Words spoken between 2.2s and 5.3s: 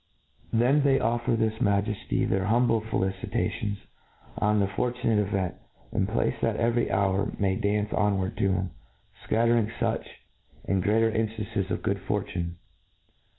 their humble felici tations on the fortunate